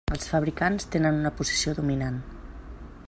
[0.13, 2.19] Els fabricants tenen una posició dominant.